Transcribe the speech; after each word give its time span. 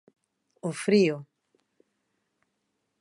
O 0.67 0.71
frío. 0.83 1.17